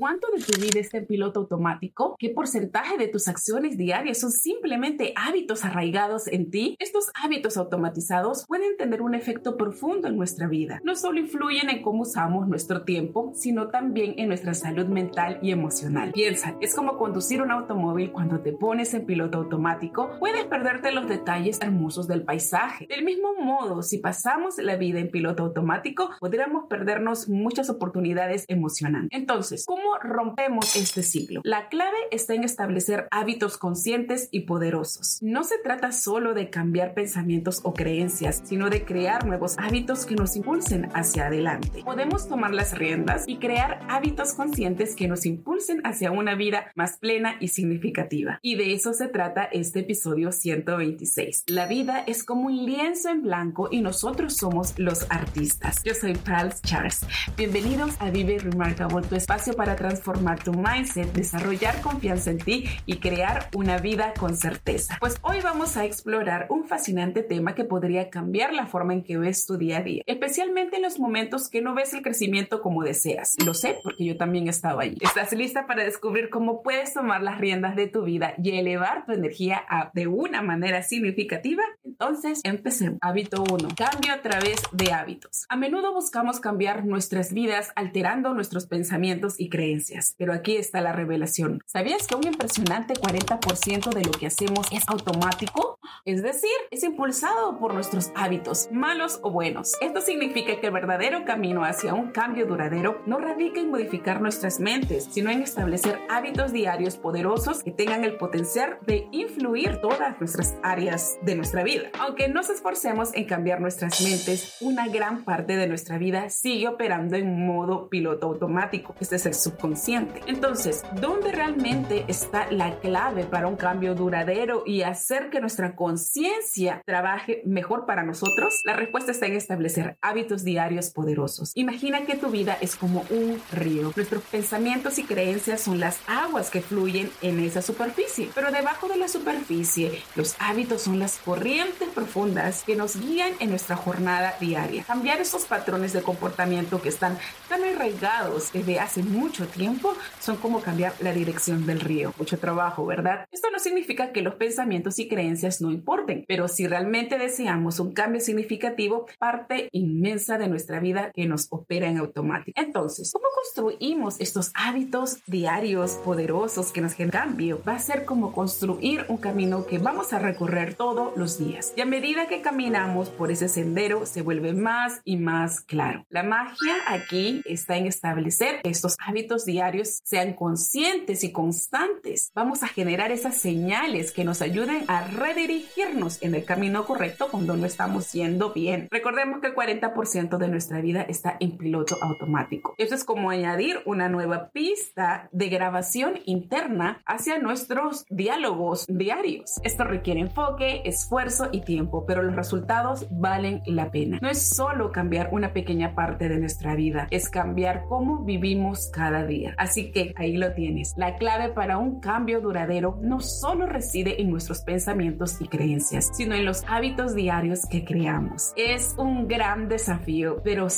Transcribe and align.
¿Cuánto 0.00 0.28
de 0.34 0.42
tu 0.42 0.58
vida 0.58 0.80
está 0.80 0.96
en 0.96 1.04
piloto 1.04 1.40
automático? 1.40 2.16
¿Qué 2.18 2.30
porcentaje 2.30 2.96
de 2.96 3.08
tus 3.08 3.28
acciones 3.28 3.76
diarias 3.76 4.18
son 4.18 4.30
simplemente 4.30 5.12
hábitos 5.14 5.62
arraigados 5.62 6.26
en 6.26 6.50
ti? 6.50 6.74
Estos 6.78 7.10
hábitos 7.22 7.58
automatizados 7.58 8.46
pueden 8.46 8.78
tener 8.78 9.02
un 9.02 9.14
efecto 9.14 9.58
profundo 9.58 10.08
en 10.08 10.16
nuestra 10.16 10.48
vida. 10.48 10.80
No 10.84 10.96
solo 10.96 11.20
influyen 11.20 11.68
en 11.68 11.82
cómo 11.82 12.04
usamos 12.04 12.48
nuestro 12.48 12.84
tiempo, 12.84 13.32
sino 13.34 13.68
también 13.68 14.14
en 14.16 14.28
nuestra 14.28 14.54
salud 14.54 14.86
mental 14.86 15.38
y 15.42 15.50
emocional. 15.50 16.12
Piensa, 16.12 16.56
es 16.62 16.74
como 16.74 16.96
conducir 16.96 17.42
un 17.42 17.50
automóvil 17.50 18.10
cuando 18.10 18.40
te 18.40 18.54
pones 18.54 18.94
en 18.94 19.04
piloto 19.04 19.36
automático, 19.36 20.12
puedes 20.18 20.46
perderte 20.46 20.92
los 20.92 21.10
detalles 21.10 21.60
hermosos 21.60 22.08
del 22.08 22.24
paisaje. 22.24 22.86
Del 22.86 23.04
mismo 23.04 23.34
modo, 23.34 23.82
si 23.82 23.98
pasamos 23.98 24.56
la 24.56 24.76
vida 24.76 24.98
en 24.98 25.10
piloto 25.10 25.42
automático, 25.42 26.08
podríamos 26.20 26.68
perdernos 26.70 27.28
muchas 27.28 27.68
oportunidades 27.68 28.46
emocionantes. 28.48 29.10
Entonces, 29.12 29.66
¿cómo 29.66 29.89
rompemos 30.02 30.76
este 30.76 31.02
ciclo? 31.02 31.40
La 31.44 31.68
clave 31.68 31.96
está 32.10 32.34
en 32.34 32.44
establecer 32.44 33.08
hábitos 33.10 33.58
conscientes 33.58 34.28
y 34.30 34.40
poderosos. 34.40 35.18
No 35.22 35.44
se 35.44 35.58
trata 35.58 35.92
solo 35.92 36.34
de 36.34 36.50
cambiar 36.50 36.94
pensamientos 36.94 37.60
o 37.64 37.74
creencias, 37.74 38.42
sino 38.44 38.70
de 38.70 38.84
crear 38.84 39.26
nuevos 39.26 39.56
hábitos 39.58 40.06
que 40.06 40.16
nos 40.16 40.36
impulsen 40.36 40.88
hacia 40.94 41.26
adelante. 41.26 41.82
Podemos 41.84 42.28
tomar 42.28 42.52
las 42.52 42.76
riendas 42.76 43.24
y 43.26 43.38
crear 43.38 43.80
hábitos 43.88 44.34
conscientes 44.34 44.94
que 44.94 45.08
nos 45.08 45.26
impulsen 45.26 45.80
hacia 45.84 46.10
una 46.10 46.34
vida 46.34 46.72
más 46.74 46.98
plena 46.98 47.36
y 47.40 47.48
significativa. 47.48 48.38
Y 48.42 48.56
de 48.56 48.74
eso 48.74 48.92
se 48.92 49.08
trata 49.08 49.44
este 49.44 49.80
episodio 49.80 50.32
126. 50.32 51.44
La 51.48 51.66
vida 51.66 52.04
es 52.06 52.24
como 52.24 52.46
un 52.46 52.64
lienzo 52.64 53.08
en 53.08 53.22
blanco 53.22 53.68
y 53.70 53.80
nosotros 53.80 54.36
somos 54.36 54.78
los 54.78 55.06
artistas. 55.10 55.82
Yo 55.84 55.94
soy 55.94 56.14
Pals 56.14 56.62
Charles. 56.62 57.06
Bienvenidos 57.36 57.94
a 58.00 58.10
Vive 58.10 58.38
Remarkable, 58.38 59.06
tu 59.06 59.14
espacio 59.14 59.54
para 59.54 59.76
transformar 59.80 60.44
tu 60.44 60.52
mindset, 60.52 61.10
desarrollar 61.14 61.80
confianza 61.80 62.30
en 62.30 62.36
ti 62.36 62.66
y 62.84 62.98
crear 62.98 63.48
una 63.54 63.78
vida 63.78 64.12
con 64.18 64.36
certeza. 64.36 64.98
Pues 65.00 65.16
hoy 65.22 65.38
vamos 65.42 65.78
a 65.78 65.86
explorar 65.86 66.48
un 66.50 66.66
fascinante 66.66 67.22
tema 67.22 67.54
que 67.54 67.64
podría 67.64 68.10
cambiar 68.10 68.52
la 68.52 68.66
forma 68.66 68.92
en 68.92 69.02
que 69.02 69.16
ves 69.16 69.46
tu 69.46 69.56
día 69.56 69.78
a 69.78 69.82
día, 69.82 70.02
especialmente 70.04 70.76
en 70.76 70.82
los 70.82 70.98
momentos 70.98 71.48
que 71.48 71.62
no 71.62 71.74
ves 71.74 71.94
el 71.94 72.02
crecimiento 72.02 72.60
como 72.60 72.82
deseas. 72.82 73.36
Lo 73.46 73.54
sé 73.54 73.78
porque 73.82 74.04
yo 74.04 74.18
también 74.18 74.48
he 74.48 74.50
estado 74.50 74.80
allí. 74.80 74.98
¿Estás 75.00 75.32
lista 75.32 75.66
para 75.66 75.82
descubrir 75.82 76.28
cómo 76.28 76.62
puedes 76.62 76.92
tomar 76.92 77.22
las 77.22 77.38
riendas 77.38 77.74
de 77.74 77.86
tu 77.86 78.02
vida 78.02 78.34
y 78.36 78.50
elevar 78.58 79.06
tu 79.06 79.12
energía 79.12 79.64
de 79.94 80.08
una 80.08 80.42
manera 80.42 80.82
significativa? 80.82 81.62
Entonces, 82.00 82.40
empecemos. 82.44 82.98
Hábito 83.02 83.42
1. 83.42 83.68
Cambio 83.76 84.14
a 84.14 84.22
través 84.22 84.62
de 84.72 84.92
hábitos. 84.92 85.44
A 85.50 85.56
menudo 85.56 85.92
buscamos 85.92 86.40
cambiar 86.40 86.86
nuestras 86.86 87.32
vidas 87.32 87.72
alterando 87.76 88.32
nuestros 88.32 88.66
pensamientos 88.66 89.38
y 89.38 89.50
creencias 89.50 90.14
pero 90.18 90.32
aquí 90.32 90.56
está 90.56 90.80
la 90.80 90.92
revelación. 90.92 91.62
¿Sabías 91.66 92.06
que 92.06 92.14
un 92.14 92.26
impresionante 92.26 92.94
40% 92.94 93.92
de 93.92 94.04
lo 94.04 94.12
que 94.12 94.26
hacemos 94.26 94.66
es 94.72 94.82
automático? 94.88 95.78
Es 96.04 96.22
decir, 96.22 96.50
es 96.70 96.82
impulsado 96.82 97.58
por 97.58 97.74
nuestros 97.74 98.10
hábitos, 98.14 98.68
malos 98.72 99.20
o 99.22 99.30
buenos. 99.30 99.72
Esto 99.80 100.00
significa 100.00 100.60
que 100.60 100.66
el 100.66 100.72
verdadero 100.72 101.24
camino 101.24 101.64
hacia 101.64 101.94
un 101.94 102.10
cambio 102.10 102.46
duradero 102.46 103.02
no 103.06 103.18
radica 103.18 103.60
en 103.60 103.70
modificar 103.70 104.20
nuestras 104.20 104.60
mentes, 104.60 105.08
sino 105.10 105.30
en 105.30 105.42
establecer 105.42 105.98
hábitos 106.08 106.52
diarios 106.52 106.96
poderosos 106.96 107.62
que 107.62 107.70
tengan 107.70 108.04
el 108.04 108.16
potencial 108.16 108.78
de 108.86 109.08
influir 109.12 109.80
todas 109.80 110.18
nuestras 110.18 110.56
áreas 110.62 111.18
de 111.22 111.34
nuestra 111.34 111.62
vida. 111.62 111.89
Aunque 111.98 112.28
nos 112.28 112.50
esforcemos 112.50 113.10
en 113.14 113.24
cambiar 113.24 113.60
nuestras 113.60 114.00
mentes, 114.00 114.56
una 114.60 114.88
gran 114.88 115.24
parte 115.24 115.56
de 115.56 115.66
nuestra 115.66 115.98
vida 115.98 116.30
sigue 116.30 116.68
operando 116.68 117.16
en 117.16 117.46
modo 117.46 117.88
piloto 117.88 118.26
automático. 118.26 118.94
Este 119.00 119.16
es 119.16 119.26
el 119.26 119.34
subconsciente. 119.34 120.20
Entonces, 120.26 120.82
¿dónde 121.00 121.32
realmente 121.32 122.04
está 122.08 122.50
la 122.50 122.78
clave 122.80 123.24
para 123.24 123.46
un 123.46 123.56
cambio 123.56 123.94
duradero 123.94 124.62
y 124.66 124.82
hacer 124.82 125.30
que 125.30 125.40
nuestra 125.40 125.74
conciencia 125.74 126.82
trabaje 126.86 127.42
mejor 127.44 127.86
para 127.86 128.02
nosotros? 128.02 128.60
La 128.64 128.74
respuesta 128.74 129.12
está 129.12 129.26
en 129.26 129.34
establecer 129.34 129.96
hábitos 130.00 130.44
diarios 130.44 130.90
poderosos. 130.90 131.52
Imagina 131.54 132.06
que 132.06 132.16
tu 132.16 132.30
vida 132.30 132.56
es 132.60 132.76
como 132.76 133.04
un 133.10 133.40
río. 133.52 133.92
Nuestros 133.96 134.22
pensamientos 134.24 134.98
y 134.98 135.04
creencias 135.04 135.60
son 135.60 135.80
las 135.80 136.00
aguas 136.06 136.50
que 136.50 136.60
fluyen 136.60 137.10
en 137.22 137.40
esa 137.40 137.62
superficie, 137.62 138.30
pero 138.34 138.50
debajo 138.50 138.88
de 138.88 138.96
la 138.96 139.08
superficie, 139.08 140.02
los 140.16 140.36
hábitos 140.38 140.82
son 140.82 140.98
las 140.98 141.18
corrientes 141.18 141.79
profundas 141.88 142.62
que 142.64 142.76
nos 142.76 142.96
guían 142.96 143.32
en 143.40 143.50
nuestra 143.50 143.76
jornada 143.76 144.34
diaria. 144.40 144.84
Cambiar 144.84 145.20
esos 145.20 145.44
patrones 145.44 145.92
de 145.92 146.02
comportamiento 146.02 146.80
que 146.80 146.88
están 146.88 147.18
tan 147.48 147.62
arraigados 147.64 148.52
desde 148.52 148.80
hace 148.80 149.02
mucho 149.02 149.46
tiempo 149.46 149.94
son 150.18 150.36
como 150.36 150.60
cambiar 150.60 150.94
la 151.00 151.12
dirección 151.12 151.66
del 151.66 151.80
río. 151.80 152.14
Mucho 152.18 152.38
trabajo, 152.38 152.86
¿verdad? 152.86 153.26
Esto 153.30 153.50
no 153.50 153.58
significa 153.58 154.12
que 154.12 154.22
los 154.22 154.34
pensamientos 154.34 154.98
y 154.98 155.08
creencias 155.08 155.60
no 155.60 155.70
importen, 155.70 156.24
pero 156.26 156.48
si 156.48 156.66
realmente 156.66 157.18
deseamos 157.18 157.80
un 157.80 157.92
cambio 157.92 158.20
significativo, 158.20 159.06
parte 159.18 159.68
inmensa 159.72 160.38
de 160.38 160.48
nuestra 160.48 160.80
vida 160.80 161.10
que 161.14 161.26
nos 161.26 161.48
opera 161.50 161.88
en 161.88 161.98
automático. 161.98 162.60
Entonces, 162.60 163.12
¿cómo 163.12 163.26
construimos 163.34 164.20
estos 164.20 164.50
hábitos 164.54 165.18
diarios 165.26 165.92
poderosos 166.04 166.72
que 166.72 166.80
nos 166.80 166.94
generan 166.94 167.10
cambio? 167.10 167.60
Va 167.66 167.74
a 167.74 167.78
ser 167.78 168.04
como 168.04 168.32
construir 168.32 169.04
un 169.08 169.16
camino 169.16 169.66
que 169.66 169.78
vamos 169.78 170.12
a 170.12 170.18
recorrer 170.18 170.74
todos 170.74 171.16
los 171.16 171.38
días. 171.38 171.69
Y 171.76 171.80
a 171.80 171.86
medida 171.86 172.26
que 172.26 172.42
caminamos 172.42 173.10
por 173.10 173.30
ese 173.30 173.48
sendero, 173.48 174.04
se 174.06 174.22
vuelve 174.22 174.52
más 174.52 175.00
y 175.04 175.16
más 175.16 175.60
claro. 175.60 176.04
La 176.08 176.22
magia 176.22 176.74
aquí 176.86 177.42
está 177.44 177.76
en 177.76 177.86
establecer 177.86 178.60
estos 178.64 178.96
hábitos 179.04 179.44
diarios 179.44 180.00
sean 180.04 180.34
conscientes 180.34 181.24
y 181.24 181.32
constantes. 181.32 182.32
Vamos 182.34 182.62
a 182.62 182.68
generar 182.68 183.12
esas 183.12 183.36
señales 183.36 184.12
que 184.12 184.24
nos 184.24 184.42
ayuden 184.42 184.84
a 184.88 185.06
redirigirnos 185.06 186.22
en 186.22 186.34
el 186.34 186.44
camino 186.44 186.84
correcto 186.84 187.28
cuando 187.30 187.56
no 187.56 187.66
estamos 187.66 188.12
yendo 188.12 188.52
bien. 188.52 188.88
Recordemos 188.90 189.40
que 189.40 189.48
el 189.48 189.54
40% 189.54 190.38
de 190.38 190.48
nuestra 190.48 190.80
vida 190.80 191.02
está 191.02 191.36
en 191.40 191.56
piloto 191.56 191.96
automático. 192.02 192.74
Eso 192.78 192.94
es 192.94 193.04
como 193.04 193.30
añadir 193.30 193.80
una 193.86 194.08
nueva 194.08 194.50
pista 194.50 195.28
de 195.32 195.48
grabación 195.48 196.20
interna 196.24 197.02
hacia 197.06 197.38
nuestros 197.38 198.04
diálogos 198.08 198.86
diarios. 198.88 199.60
Esto 199.62 199.84
requiere 199.84 200.20
enfoque, 200.20 200.82
esfuerzo 200.84 201.48
y 201.52 201.59
tiempo, 201.62 202.04
pero 202.06 202.22
los 202.22 202.36
resultados 202.36 203.06
valen 203.10 203.62
la 203.66 203.90
pena. 203.90 204.18
No 204.20 204.28
es 204.28 204.54
solo 204.54 204.92
cambiar 204.92 205.30
una 205.32 205.52
pequeña 205.52 205.94
parte 205.94 206.28
de 206.28 206.38
nuestra 206.38 206.74
vida, 206.74 207.06
es 207.10 207.28
cambiar 207.28 207.84
cómo 207.88 208.24
vivimos 208.24 208.90
cada 208.92 209.24
día. 209.24 209.54
Así 209.58 209.90
que 209.90 210.14
ahí 210.16 210.36
lo 210.36 210.52
tienes. 210.52 210.94
La 210.96 211.16
clave 211.16 211.50
para 211.50 211.78
un 211.78 212.00
cambio 212.00 212.40
duradero 212.40 212.98
no 213.02 213.20
solo 213.20 213.66
reside 213.66 214.20
en 214.20 214.30
nuestros 214.30 214.62
pensamientos 214.62 215.40
y 215.40 215.48
creencias, 215.48 216.10
sino 216.12 216.34
en 216.34 216.44
los 216.44 216.64
hábitos 216.68 217.14
diarios 217.14 217.66
que 217.66 217.84
creamos. 217.84 218.52
Es 218.56 218.94
un 218.98 219.28
gran 219.28 219.68
desafío, 219.68 220.40
pero 220.42 220.68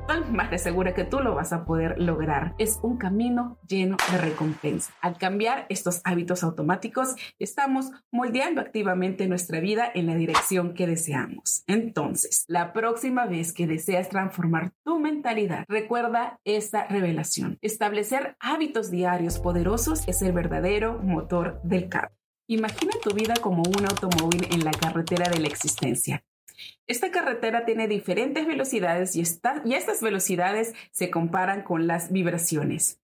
estoy 0.00 0.24
más 0.30 0.50
de 0.50 0.58
segura 0.58 0.94
que 0.94 1.04
tú 1.04 1.20
lo 1.20 1.34
vas 1.34 1.52
a 1.52 1.64
poder 1.64 1.98
lograr. 1.98 2.54
Es 2.58 2.78
un 2.82 2.96
camino 2.96 3.58
lleno 3.66 3.96
de 4.10 4.18
recompensa. 4.18 4.92
Al 5.00 5.16
cambiar 5.18 5.66
estos 5.68 6.00
hábitos 6.04 6.42
automáticos, 6.42 7.14
estamos 7.38 7.90
moldeando 8.10 8.60
activamente 8.60 9.26
nuestra 9.26 9.60
vida 9.60 9.90
en 9.94 10.06
la 10.06 10.14
dirección 10.14 10.74
que 10.74 10.86
deseamos. 10.86 11.62
Entonces, 11.66 12.44
la 12.48 12.72
próxima 12.72 13.26
vez 13.26 13.52
que 13.52 13.66
deseas 13.66 14.08
transformar 14.08 14.72
tu 14.84 14.98
mentalidad, 14.98 15.64
recuerda 15.68 16.40
esta 16.44 16.86
revelación. 16.86 17.58
Establecer 17.62 18.36
hábitos 18.40 18.90
diarios 18.90 19.38
poderosos 19.38 20.06
es 20.06 20.22
el 20.22 20.32
verdadero 20.32 21.00
motor 21.02 21.60
del 21.62 21.88
cambio. 21.88 22.16
Imagina 22.48 22.92
tu 23.02 23.10
vida 23.10 23.34
como 23.40 23.62
un 23.62 23.84
automóvil 23.86 24.46
en 24.52 24.64
la 24.64 24.70
carretera 24.70 25.28
de 25.28 25.40
la 25.40 25.48
existencia. 25.48 26.22
Esta 26.86 27.10
carretera 27.10 27.64
tiene 27.64 27.88
diferentes 27.88 28.46
velocidades 28.46 29.16
y, 29.16 29.22
estas 29.22 30.00
velocidades 30.00 30.74
se 30.90 31.10
comparan 31.10 31.62
con 31.62 31.86
las 31.86 32.12
vibraciones. 32.12 33.00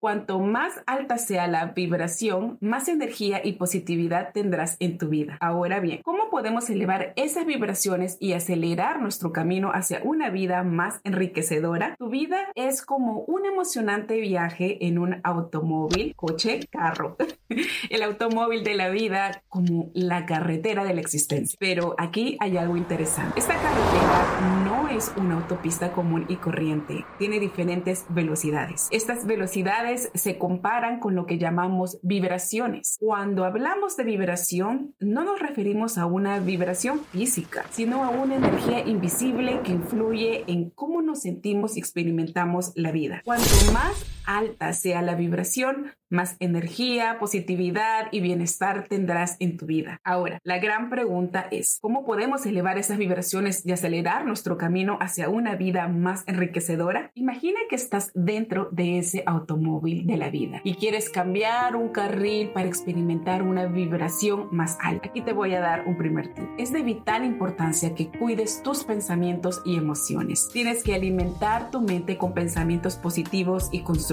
Cuanto 0.00 0.38
más 0.38 0.80
alta 0.86 1.18
sea 1.18 1.46
la 1.46 1.66
vibración, 1.66 2.56
más 2.62 2.88
energía 2.88 3.42
y 3.44 3.52
positividad 3.52 4.32
tendrás 4.32 4.78
en 4.80 4.96
tu 4.96 5.10
vida. 5.10 5.36
Ahora 5.40 5.78
bien, 5.78 6.00
¿cómo 6.02 6.30
podemos 6.30 6.70
elevar 6.70 7.12
esas 7.16 7.44
vibraciones 7.44 8.16
y 8.18 8.32
acelerar 8.32 9.02
nuestro 9.02 9.30
camino 9.30 9.72
hacia 9.74 10.00
una 10.02 10.30
vida 10.30 10.62
más 10.62 11.02
enriquecedora? 11.04 11.96
Tu 11.98 12.08
vida 12.08 12.48
es 12.54 12.80
como 12.80 13.24
un 13.24 13.44
emocionante 13.44 14.18
viaje 14.20 14.86
en 14.86 14.98
un 14.98 15.20
automóvil, 15.22 16.14
coche, 16.16 16.60
carro. 16.70 17.18
El 17.90 18.02
automóvil 18.02 18.64
de 18.64 18.76
la 18.76 18.88
vida 18.88 19.42
como 19.48 19.90
la 19.92 20.24
carretera 20.24 20.82
de 20.84 20.94
la 20.94 21.02
existencia. 21.02 21.58
Pero 21.60 21.94
aquí 21.98 22.38
hay 22.40 22.56
algo 22.56 22.78
interesante. 22.78 23.38
Esta 23.38 23.56
carretera 23.56 24.64
no 24.64 24.88
es 24.88 25.12
una 25.18 25.34
autopista 25.34 25.92
común 25.92 26.24
y 26.28 26.36
corriente. 26.36 27.04
Tiene 27.18 27.38
diferentes 27.38 28.06
velocidades. 28.08 28.88
Estas 28.90 29.26
velocidades 29.26 29.89
se 29.96 30.38
comparan 30.38 31.00
con 31.00 31.14
lo 31.14 31.26
que 31.26 31.38
llamamos 31.38 31.98
vibraciones. 32.02 32.96
Cuando 33.00 33.44
hablamos 33.44 33.96
de 33.96 34.04
vibración, 34.04 34.94
no 35.00 35.24
nos 35.24 35.40
referimos 35.40 35.98
a 35.98 36.06
una 36.06 36.38
vibración 36.38 37.00
física, 37.12 37.64
sino 37.70 38.04
a 38.04 38.10
una 38.10 38.36
energía 38.36 38.86
invisible 38.86 39.60
que 39.64 39.72
influye 39.72 40.44
en 40.46 40.70
cómo 40.70 41.02
nos 41.02 41.22
sentimos 41.22 41.76
y 41.76 41.80
experimentamos 41.80 42.72
la 42.74 42.92
vida. 42.92 43.22
Cuanto 43.24 43.72
más 43.72 44.19
alta 44.24 44.72
sea 44.72 45.02
la 45.02 45.14
vibración, 45.14 45.92
más 46.10 46.36
energía, 46.40 47.18
positividad 47.20 48.08
y 48.10 48.20
bienestar 48.20 48.86
tendrás 48.88 49.36
en 49.38 49.56
tu 49.56 49.66
vida. 49.66 50.00
Ahora, 50.04 50.40
la 50.42 50.58
gran 50.58 50.90
pregunta 50.90 51.46
es, 51.50 51.78
¿cómo 51.80 52.04
podemos 52.04 52.44
elevar 52.46 52.78
esas 52.78 52.98
vibraciones 52.98 53.64
y 53.64 53.72
acelerar 53.72 54.26
nuestro 54.26 54.58
camino 54.58 54.98
hacia 55.00 55.28
una 55.28 55.54
vida 55.54 55.86
más 55.88 56.24
enriquecedora? 56.26 57.12
Imagina 57.14 57.60
que 57.68 57.76
estás 57.76 58.10
dentro 58.14 58.68
de 58.72 58.98
ese 58.98 59.22
automóvil 59.24 60.06
de 60.06 60.16
la 60.16 60.30
vida 60.30 60.60
y 60.64 60.74
quieres 60.74 61.10
cambiar 61.10 61.76
un 61.76 61.90
carril 61.90 62.50
para 62.50 62.66
experimentar 62.66 63.42
una 63.42 63.66
vibración 63.66 64.48
más 64.50 64.78
alta. 64.82 65.08
Aquí 65.08 65.20
te 65.22 65.32
voy 65.32 65.54
a 65.54 65.60
dar 65.60 65.86
un 65.86 65.96
primer 65.96 66.34
tip. 66.34 66.44
Es 66.58 66.72
de 66.72 66.82
vital 66.82 67.24
importancia 67.24 67.94
que 67.94 68.10
cuides 68.10 68.62
tus 68.64 68.82
pensamientos 68.82 69.62
y 69.64 69.76
emociones. 69.76 70.48
Tienes 70.52 70.82
que 70.82 70.94
alimentar 70.94 71.70
tu 71.70 71.80
mente 71.80 72.18
con 72.18 72.34
pensamientos 72.34 72.96
positivos 72.96 73.68
y 73.70 73.82
constructivos. 73.82 74.09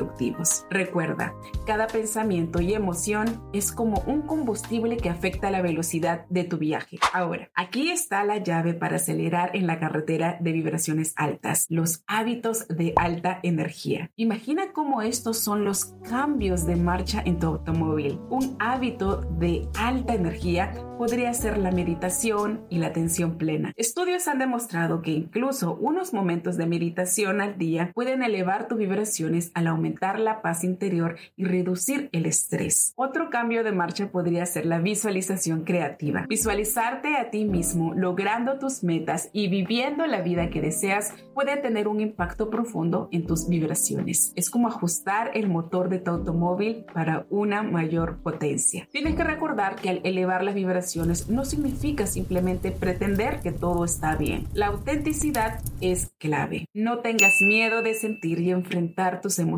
Recuerda, 0.69 1.33
cada 1.65 1.87
pensamiento 1.87 2.61
y 2.61 2.73
emoción 2.73 3.41
es 3.53 3.71
como 3.71 4.03
un 4.07 4.21
combustible 4.21 4.97
que 4.97 5.09
afecta 5.09 5.51
la 5.51 5.61
velocidad 5.61 6.25
de 6.29 6.43
tu 6.43 6.57
viaje. 6.57 6.99
Ahora, 7.13 7.49
aquí 7.55 7.89
está 7.89 8.23
la 8.23 8.37
llave 8.37 8.73
para 8.73 8.97
acelerar 8.97 9.55
en 9.55 9.67
la 9.67 9.79
carretera 9.79 10.37
de 10.39 10.51
vibraciones 10.51 11.13
altas, 11.15 11.65
los 11.69 12.03
hábitos 12.07 12.67
de 12.67 12.93
alta 12.95 13.39
energía. 13.43 14.11
Imagina 14.15 14.71
cómo 14.73 15.01
estos 15.01 15.39
son 15.39 15.65
los 15.65 15.95
cambios 16.09 16.65
de 16.65 16.75
marcha 16.75 17.21
en 17.25 17.39
tu 17.39 17.47
automóvil. 17.47 18.19
Un 18.29 18.55
hábito 18.59 19.21
de 19.21 19.67
alta 19.77 20.13
energía 20.13 20.73
podría 20.97 21.33
ser 21.33 21.57
la 21.57 21.71
meditación 21.71 22.65
y 22.69 22.79
la 22.79 22.87
atención 22.87 23.37
plena. 23.37 23.73
Estudios 23.75 24.27
han 24.27 24.39
demostrado 24.39 25.01
que 25.01 25.11
incluso 25.11 25.75
unos 25.75 26.13
momentos 26.13 26.57
de 26.57 26.65
meditación 26.65 27.41
al 27.41 27.57
día 27.57 27.91
pueden 27.93 28.23
elevar 28.23 28.67
tus 28.67 28.77
vibraciones 28.77 29.51
al 29.53 29.67
aumentar 29.67 29.86
la 30.19 30.41
paz 30.41 30.63
interior 30.63 31.17
y 31.35 31.45
reducir 31.45 32.09
el 32.11 32.25
estrés. 32.25 32.93
Otro 32.95 33.29
cambio 33.29 33.63
de 33.63 33.71
marcha 33.71 34.09
podría 34.11 34.45
ser 34.45 34.65
la 34.65 34.79
visualización 34.79 35.63
creativa. 35.63 36.25
Visualizarte 36.27 37.15
a 37.15 37.29
ti 37.29 37.45
mismo 37.45 37.93
logrando 37.93 38.59
tus 38.59 38.83
metas 38.83 39.29
y 39.33 39.47
viviendo 39.47 40.05
la 40.07 40.21
vida 40.21 40.49
que 40.49 40.61
deseas 40.61 41.13
puede 41.33 41.57
tener 41.57 41.87
un 41.87 41.99
impacto 41.99 42.49
profundo 42.49 43.09
en 43.11 43.25
tus 43.25 43.47
vibraciones. 43.47 44.33
Es 44.35 44.49
como 44.49 44.67
ajustar 44.67 45.31
el 45.33 45.47
motor 45.47 45.89
de 45.89 45.99
tu 45.99 46.11
automóvil 46.11 46.85
para 46.93 47.25
una 47.29 47.63
mayor 47.63 48.17
potencia. 48.17 48.87
Tienes 48.91 49.15
que 49.15 49.23
recordar 49.23 49.75
que 49.75 49.89
al 49.89 50.01
elevar 50.03 50.43
las 50.43 50.55
vibraciones 50.55 51.29
no 51.29 51.45
significa 51.45 52.07
simplemente 52.07 52.71
pretender 52.71 53.41
que 53.41 53.51
todo 53.51 53.85
está 53.85 54.15
bien. 54.15 54.47
La 54.53 54.67
autenticidad 54.67 55.61
es 55.81 56.11
clave. 56.17 56.65
No 56.73 56.99
tengas 56.99 57.33
miedo 57.41 57.81
de 57.81 57.93
sentir 57.93 58.39
y 58.39 58.51
enfrentar 58.51 59.21
tus 59.21 59.39
emociones 59.39 59.57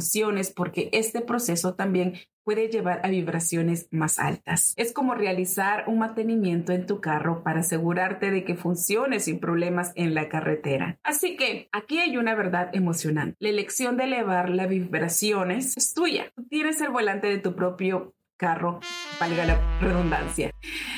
porque 0.56 0.90
este 0.92 1.22
proceso 1.22 1.76
también 1.76 2.14
puede 2.44 2.68
llevar 2.68 3.02
a 3.04 3.10
vibraciones 3.10 3.88
más 3.92 4.18
altas. 4.18 4.74
Es 4.76 4.92
como 4.92 5.14
realizar 5.14 5.84
un 5.88 6.00
mantenimiento 6.00 6.74
en 6.74 6.88
tu 6.88 7.00
carro 7.00 7.44
para 7.44 7.60
asegurarte 7.60 8.32
de 8.32 8.44
que 8.44 8.56
funcione 8.56 9.20
sin 9.20 9.40
problemas 9.40 9.92
en 9.96 10.16
la 10.16 10.30
carretera. 10.30 11.00
Así 11.04 11.36
que 11.36 11.70
aquí 11.72 12.00
hay 12.00 12.18
una 12.18 12.34
verdad 12.34 12.70
emocionante. 12.74 13.36
La 13.40 13.50
elección 13.50 13.98
de 13.98 14.06
elevar 14.06 14.50
las 14.50 14.68
vibraciones 14.68 15.78
es 15.78 15.94
tuya. 15.94 16.32
Tú 16.36 16.44
tienes 16.48 16.82
el 16.82 16.90
volante 16.90 17.28
de 17.28 17.38
tu 17.38 17.56
propio 17.56 18.16
carro, 18.40 18.80
valga 19.20 19.46
la 19.46 19.80
redundancia, 19.82 20.52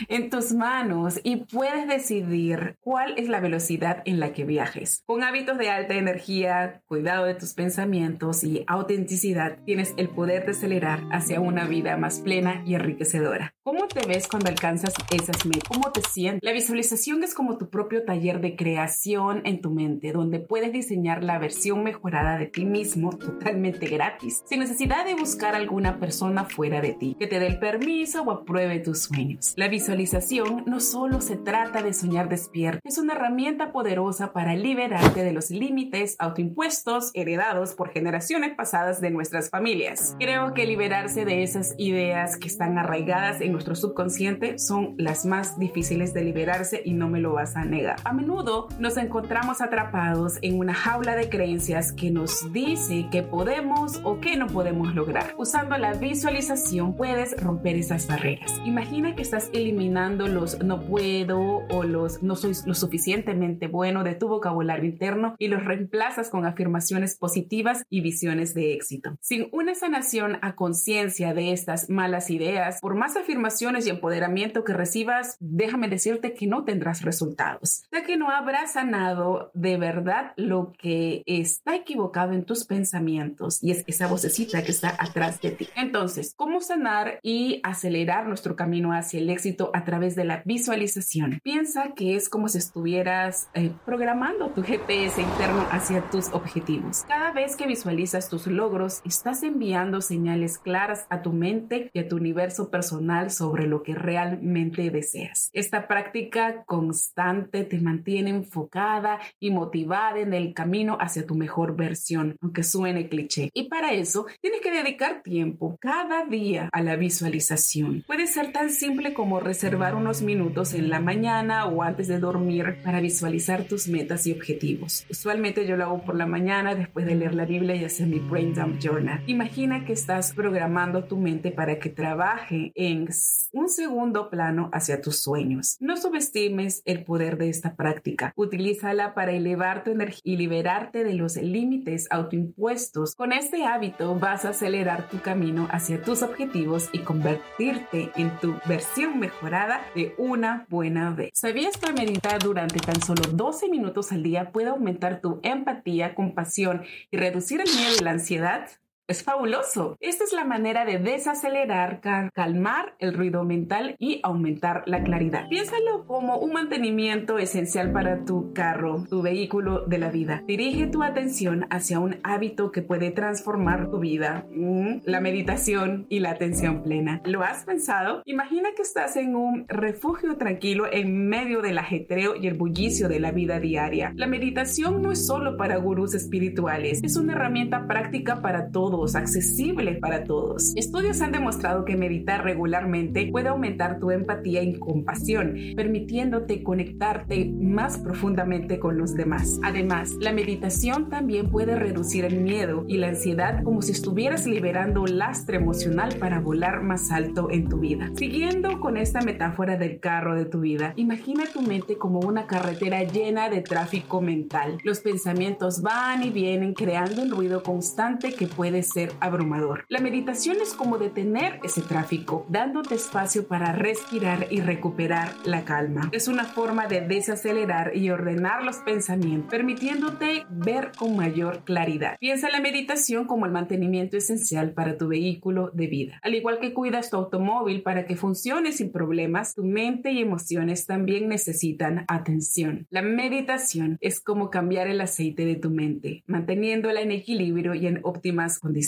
en 0.07 0.29
tus 0.29 0.53
manos 0.53 1.19
y 1.23 1.37
puedes 1.37 1.87
decidir 1.87 2.77
cuál 2.79 3.15
es 3.17 3.27
la 3.27 3.39
velocidad 3.39 4.03
en 4.05 4.19
la 4.19 4.31
que 4.31 4.45
viajes. 4.45 5.03
Con 5.07 5.23
hábitos 5.23 5.57
de 5.57 5.71
alta 5.71 5.95
energía, 5.95 6.81
cuidado 6.85 7.25
de 7.25 7.33
tus 7.33 7.53
pensamientos 7.53 8.43
y 8.43 8.63
autenticidad, 8.67 9.57
tienes 9.65 9.93
el 9.97 10.09
poder 10.09 10.45
de 10.45 10.51
acelerar 10.51 11.01
hacia 11.11 11.41
una 11.41 11.65
vida 11.65 11.97
más 11.97 12.19
plena 12.19 12.63
y 12.65 12.75
enriquecedora. 12.75 13.55
¿Cómo 13.63 13.87
te 13.87 14.07
ves 14.07 14.27
cuando 14.27 14.49
alcanzas 14.49 14.95
esas 15.11 15.45
metas? 15.45 15.69
¿Cómo 15.69 15.91
te 15.91 16.01
sientes? 16.01 16.41
La 16.41 16.51
visualización 16.51 17.23
es 17.23 17.35
como 17.35 17.59
tu 17.59 17.69
propio 17.69 18.03
taller 18.05 18.41
de 18.41 18.55
creación 18.55 19.43
en 19.45 19.61
tu 19.61 19.69
mente, 19.69 20.11
donde 20.13 20.39
puedes 20.39 20.73
diseñar 20.73 21.23
la 21.23 21.37
versión 21.37 21.83
mejorada 21.83 22.39
de 22.39 22.47
ti 22.47 22.65
mismo 22.65 23.11
totalmente 23.11 23.85
gratis, 23.85 24.41
sin 24.47 24.61
necesidad 24.61 25.05
de 25.05 25.13
buscar 25.13 25.53
alguna 25.53 25.99
persona 25.99 26.45
fuera 26.45 26.81
de 26.81 26.93
ti 26.93 27.15
te 27.19 27.27
dé 27.39 27.45
el 27.45 27.59
permiso 27.59 28.23
o 28.23 28.31
apruebe 28.31 28.79
tus 28.79 29.03
sueños. 29.03 29.53
La 29.55 29.67
visualización 29.67 30.63
no 30.65 30.79
solo 30.79 31.21
se 31.21 31.37
trata 31.37 31.83
de 31.83 31.93
soñar 31.93 32.29
despierto, 32.29 32.81
es 32.83 32.97
una 32.97 33.13
herramienta 33.13 33.71
poderosa 33.71 34.33
para 34.33 34.55
liberarte 34.55 35.23
de 35.23 35.33
los 35.33 35.51
límites 35.51 36.15
autoimpuestos 36.17 37.11
heredados 37.13 37.75
por 37.75 37.91
generaciones 37.91 38.55
pasadas 38.55 39.01
de 39.01 39.11
nuestras 39.11 39.51
familias. 39.51 40.15
Creo 40.19 40.55
que 40.55 40.65
liberarse 40.65 41.25
de 41.25 41.43
esas 41.43 41.75
ideas 41.77 42.37
que 42.37 42.47
están 42.47 42.79
arraigadas 42.79 43.39
en 43.39 43.50
nuestro 43.51 43.75
subconsciente 43.75 44.57
son 44.57 44.95
las 44.97 45.25
más 45.25 45.59
difíciles 45.59 46.13
de 46.13 46.23
liberarse 46.23 46.81
y 46.83 46.93
no 46.93 47.09
me 47.09 47.19
lo 47.19 47.33
vas 47.33 47.55
a 47.55 47.65
negar. 47.65 47.97
A 48.03 48.13
menudo 48.13 48.67
nos 48.79 48.97
encontramos 48.97 49.61
atrapados 49.61 50.37
en 50.41 50.57
una 50.57 50.73
jaula 50.73 51.15
de 51.15 51.29
creencias 51.29 51.91
que 51.91 52.11
nos 52.11 52.51
dice 52.51 53.07
que 53.11 53.23
podemos 53.23 53.99
o 54.03 54.19
que 54.19 54.37
no 54.37 54.47
podemos 54.47 54.95
lograr. 54.95 55.33
Usando 55.37 55.77
la 55.77 55.93
visualización 55.93 56.95
puedes 56.95 57.41
romper 57.41 57.75
esas 57.75 58.07
barreras. 58.07 58.59
Imagina 58.65 59.15
que 59.15 59.21
estás 59.21 59.49
eliminando 59.53 60.27
los 60.27 60.63
no 60.63 60.81
puedo 60.81 61.39
o 61.69 61.83
los 61.83 62.23
no 62.23 62.35
soy 62.35 62.53
lo 62.65 62.73
suficientemente 62.73 63.67
bueno 63.67 64.03
de 64.03 64.15
tu 64.15 64.27
vocabulario 64.27 64.85
interno 64.85 65.35
y 65.37 65.47
los 65.47 65.63
reemplazas 65.63 66.29
con 66.29 66.45
afirmaciones 66.45 67.17
positivas 67.17 67.83
y 67.89 68.01
visiones 68.01 68.53
de 68.53 68.73
éxito. 68.73 69.17
Sin 69.19 69.47
una 69.51 69.75
sanación 69.75 70.37
a 70.41 70.55
conciencia 70.55 71.33
de 71.33 71.51
estas 71.51 71.89
malas 71.89 72.29
ideas, 72.29 72.79
por 72.81 72.95
más 72.95 73.15
afirmaciones 73.17 73.40
y 73.85 73.89
empoderamiento 73.89 74.63
que 74.63 74.73
recibas, 74.73 75.37
déjame 75.39 75.87
decirte 75.87 76.33
que 76.33 76.47
no 76.47 76.63
tendrás 76.63 77.01
resultados, 77.01 77.83
ya 77.91 78.03
que 78.03 78.17
no 78.17 78.29
habrás 78.29 78.73
sanado 78.73 79.51
de 79.53 79.77
verdad 79.77 80.33
lo 80.35 80.73
que 80.77 81.23
está 81.25 81.75
equivocado 81.75 82.33
en 82.33 82.45
tus 82.45 82.65
pensamientos 82.65 83.61
y 83.63 83.71
es 83.71 83.83
esa 83.87 84.07
vocecita 84.07 84.63
que 84.63 84.71
está 84.71 84.95
atrás 84.97 85.41
de 85.41 85.51
ti. 85.51 85.67
Entonces, 85.75 86.33
¿cómo 86.35 86.61
sanar 86.61 87.19
y 87.23 87.59
acelerar 87.63 88.27
nuestro 88.27 88.55
camino 88.55 88.93
hacia 88.93 89.19
el 89.19 89.29
éxito 89.29 89.71
a 89.73 89.83
través 89.83 90.15
de 90.15 90.25
la 90.25 90.41
visualización. 90.45 91.39
Piensa 91.43 91.93
que 91.95 92.15
es 92.15 92.29
como 92.29 92.47
si 92.47 92.57
estuvieras 92.57 93.49
eh, 93.53 93.71
programando 93.85 94.49
tu 94.49 94.63
GPS 94.63 95.21
interno 95.21 95.65
hacia 95.71 96.09
tus 96.09 96.29
objetivos. 96.29 97.03
Cada 97.07 97.31
vez 97.31 97.55
que 97.55 97.67
visualizas 97.67 98.29
tus 98.29 98.47
logros, 98.47 99.01
estás 99.05 99.43
enviando 99.43 100.01
señales 100.01 100.57
claras 100.57 101.05
a 101.09 101.21
tu 101.21 101.33
mente 101.33 101.89
y 101.93 101.99
a 101.99 102.07
tu 102.07 102.17
universo 102.17 102.69
personal 102.69 103.30
sobre 103.31 103.67
lo 103.67 103.83
que 103.83 103.95
realmente 103.95 104.89
deseas. 104.89 105.49
Esta 105.53 105.87
práctica 105.87 106.63
constante 106.65 107.63
te 107.63 107.79
mantiene 107.79 108.29
enfocada 108.29 109.19
y 109.39 109.51
motivada 109.51 110.19
en 110.19 110.33
el 110.33 110.53
camino 110.53 110.97
hacia 110.99 111.25
tu 111.25 111.35
mejor 111.35 111.75
versión, 111.75 112.35
aunque 112.41 112.63
suene 112.63 113.09
cliché. 113.09 113.49
Y 113.53 113.69
para 113.69 113.93
eso 113.93 114.25
tienes 114.41 114.61
que 114.61 114.71
dedicar 114.71 115.21
tiempo 115.23 115.77
cada 115.79 116.25
día 116.25 116.69
a 116.71 116.81
la 116.81 116.95
visualización. 116.95 118.03
Puede 118.07 118.27
ser 118.27 118.51
tan 118.51 118.69
simple 118.69 119.13
como 119.13 119.39
reservar 119.39 119.95
unos 119.95 120.21
minutos 120.21 120.73
en 120.73 120.89
la 120.89 120.99
mañana 120.99 121.65
o 121.65 121.83
antes 121.83 122.07
de 122.07 122.19
dormir 122.19 122.77
para 122.83 123.01
visualizar 123.01 123.63
tus 123.65 123.87
metas 123.87 124.27
y 124.27 124.31
objetivos. 124.31 125.05
Usualmente 125.09 125.65
yo 125.65 125.77
lo 125.77 125.85
hago 125.85 126.03
por 126.03 126.15
la 126.15 126.25
mañana 126.25 126.75
después 126.75 127.05
de 127.05 127.15
leer 127.15 127.33
la 127.33 127.45
Biblia 127.45 127.75
y 127.75 127.85
hacer 127.85 128.07
mi 128.07 128.19
Brain 128.19 128.53
Dump 128.53 128.79
Journal. 128.79 129.23
Imagina 129.27 129.85
que 129.85 129.93
estás 129.93 130.33
programando 130.33 131.03
tu 131.05 131.17
mente 131.17 131.51
para 131.51 131.79
que 131.79 131.89
trabaje 131.89 132.71
en 132.75 133.11
un 133.51 133.69
segundo 133.69 134.29
plano 134.29 134.69
hacia 134.73 135.01
tus 135.01 135.19
sueños. 135.19 135.77
No 135.79 135.97
subestimes 135.97 136.81
el 136.85 137.03
poder 137.03 137.37
de 137.37 137.49
esta 137.49 137.75
práctica. 137.75 138.33
Utilízala 138.35 139.13
para 139.13 139.31
elevar 139.31 139.83
tu 139.83 139.91
energía 139.91 140.21
y 140.23 140.37
liberarte 140.37 141.03
de 141.03 141.13
los 141.13 141.35
límites 141.35 142.07
autoimpuestos. 142.09 143.15
Con 143.15 143.33
este 143.33 143.65
hábito 143.65 144.17
vas 144.17 144.45
a 144.45 144.49
acelerar 144.49 145.09
tu 145.09 145.19
camino 145.19 145.67
hacia 145.71 146.01
tus 146.01 146.23
objetivos 146.23 146.89
y 146.93 146.99
convertirte 146.99 148.11
en 148.15 148.37
tu 148.39 148.55
versión 148.67 149.19
mejorada 149.19 149.81
de 149.95 150.13
una 150.17 150.65
buena 150.69 151.11
vez. 151.11 151.31
¿Sabías 151.33 151.77
que 151.77 151.91
meditar 151.93 152.41
durante 152.41 152.79
tan 152.79 153.01
solo 153.01 153.23
12 153.31 153.69
minutos 153.69 154.11
al 154.11 154.23
día 154.23 154.51
puede 154.51 154.69
aumentar 154.69 155.21
tu 155.21 155.39
empatía, 155.43 156.15
compasión 156.15 156.83
y 157.09 157.17
reducir 157.17 157.61
el 157.61 157.67
miedo 157.67 157.95
y 157.99 158.03
la 158.03 158.11
ansiedad? 158.11 158.69
Es 159.11 159.23
fabuloso. 159.23 159.97
Esta 159.99 160.23
es 160.23 160.31
la 160.31 160.45
manera 160.45 160.85
de 160.85 160.97
desacelerar, 160.97 161.99
calmar 162.33 162.95
el 162.97 163.13
ruido 163.13 163.43
mental 163.43 163.97
y 163.99 164.21
aumentar 164.23 164.83
la 164.85 165.03
claridad. 165.03 165.49
Piénsalo 165.49 166.05
como 166.07 166.37
un 166.37 166.53
mantenimiento 166.53 167.37
esencial 167.37 167.91
para 167.91 168.23
tu 168.23 168.53
carro, 168.53 169.03
tu 169.09 169.21
vehículo 169.21 169.85
de 169.85 169.97
la 169.97 170.11
vida. 170.11 170.45
Dirige 170.47 170.87
tu 170.87 171.03
atención 171.03 171.67
hacia 171.71 171.99
un 171.99 172.21
hábito 172.23 172.71
que 172.71 172.83
puede 172.83 173.11
transformar 173.11 173.91
tu 173.91 173.99
vida. 173.99 174.45
Mm, 174.49 174.99
la 175.03 175.19
meditación 175.19 176.05
y 176.07 176.19
la 176.19 176.29
atención 176.29 176.81
plena. 176.81 177.21
¿Lo 177.25 177.43
has 177.43 177.65
pensado? 177.65 178.21
Imagina 178.23 178.69
que 178.77 178.83
estás 178.83 179.17
en 179.17 179.35
un 179.35 179.65
refugio 179.67 180.37
tranquilo 180.37 180.85
en 180.89 181.27
medio 181.27 181.61
del 181.61 181.79
ajetreo 181.79 182.37
y 182.37 182.47
el 182.47 182.53
bullicio 182.53 183.09
de 183.09 183.19
la 183.19 183.33
vida 183.33 183.59
diaria. 183.59 184.13
La 184.15 184.27
meditación 184.27 185.01
no 185.01 185.11
es 185.11 185.27
solo 185.27 185.57
para 185.57 185.75
gurús 185.75 186.15
espirituales, 186.15 187.01
es 187.03 187.17
una 187.17 187.33
herramienta 187.33 187.87
práctica 187.87 188.41
para 188.41 188.69
todos 188.69 189.00
accesible 189.15 189.95
para 189.95 190.23
todos. 190.23 190.73
Estudios 190.75 191.21
han 191.21 191.31
demostrado 191.31 191.85
que 191.85 191.95
meditar 191.95 192.43
regularmente 192.43 193.29
puede 193.31 193.49
aumentar 193.49 193.99
tu 193.99 194.11
empatía 194.11 194.61
y 194.63 194.77
compasión, 194.77 195.55
permitiéndote 195.75 196.63
conectarte 196.63 197.51
más 197.59 197.97
profundamente 197.97 198.79
con 198.79 198.97
los 198.97 199.15
demás. 199.15 199.59
Además, 199.63 200.11
la 200.19 200.31
meditación 200.31 201.09
también 201.09 201.49
puede 201.49 201.75
reducir 201.75 202.25
el 202.25 202.41
miedo 202.41 202.85
y 202.87 202.97
la 202.97 203.09
ansiedad 203.09 203.63
como 203.63 203.81
si 203.81 203.91
estuvieras 203.91 204.45
liberando 204.45 205.05
lastre 205.05 205.57
emocional 205.57 206.15
para 206.19 206.39
volar 206.39 206.83
más 206.83 207.11
alto 207.11 207.49
en 207.51 207.67
tu 207.67 207.79
vida. 207.79 208.11
Siguiendo 208.15 208.79
con 208.79 208.97
esta 208.97 209.21
metáfora 209.21 209.77
del 209.77 209.99
carro 209.99 210.35
de 210.35 210.45
tu 210.45 210.61
vida, 210.61 210.93
imagina 210.95 211.43
tu 211.51 211.61
mente 211.61 211.97
como 211.97 212.19
una 212.19 212.47
carretera 212.47 213.03
llena 213.03 213.49
de 213.49 213.61
tráfico 213.61 214.21
mental. 214.21 214.77
Los 214.83 214.99
pensamientos 214.99 215.81
van 215.81 216.23
y 216.23 216.29
vienen 216.29 216.73
creando 216.73 217.21
un 217.21 217.31
ruido 217.31 217.63
constante 217.63 218.33
que 218.33 218.47
puede 218.47 218.83
ser 218.91 219.13
abrumador. 219.19 219.85
La 219.87 219.99
meditación 219.99 220.57
es 220.61 220.73
como 220.73 220.97
detener 220.97 221.59
ese 221.63 221.81
tráfico, 221.81 222.45
dándote 222.49 222.95
espacio 222.95 223.47
para 223.47 223.71
respirar 223.71 224.47
y 224.49 224.61
recuperar 224.61 225.33
la 225.45 225.63
calma. 225.63 226.09
Es 226.11 226.27
una 226.27 226.45
forma 226.45 226.87
de 226.87 227.01
desacelerar 227.01 227.95
y 227.95 228.09
ordenar 228.09 228.63
los 228.63 228.77
pensamientos, 228.77 229.49
permitiéndote 229.49 230.45
ver 230.49 230.91
con 230.97 231.15
mayor 231.15 231.63
claridad. 231.63 232.17
Piensa 232.19 232.49
la 232.49 232.59
meditación 232.59 233.25
como 233.25 233.45
el 233.45 233.51
mantenimiento 233.51 234.17
esencial 234.17 234.73
para 234.73 234.97
tu 234.97 235.07
vehículo 235.07 235.71
de 235.73 235.87
vida. 235.87 236.19
Al 236.21 236.35
igual 236.35 236.59
que 236.59 236.73
cuidas 236.73 237.09
tu 237.09 237.17
automóvil 237.17 237.83
para 237.83 238.05
que 238.05 238.15
funcione 238.15 238.71
sin 238.71 238.91
problemas, 238.91 239.55
tu 239.55 239.63
mente 239.63 240.11
y 240.11 240.21
emociones 240.21 240.85
también 240.85 241.29
necesitan 241.29 242.05
atención. 242.07 242.87
La 242.89 243.01
meditación 243.01 243.97
es 244.01 244.19
como 244.19 244.49
cambiar 244.49 244.87
el 244.87 245.01
aceite 245.01 245.45
de 245.45 245.55
tu 245.55 245.69
mente, 245.69 246.23
manteniéndola 246.27 247.01
en 247.01 247.11
equilibrio 247.11 247.73
y 247.73 247.87
en 247.87 247.99
óptimas 248.03 248.59
condiciones 248.59 248.80